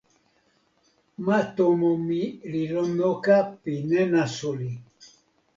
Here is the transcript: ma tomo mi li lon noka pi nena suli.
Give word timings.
ma 1.25 1.39
tomo 1.55 1.91
mi 2.07 2.21
li 2.51 2.61
lon 2.73 2.89
noka 2.99 3.37
pi 3.61 3.73
nena 3.89 4.23
suli. 4.37 4.71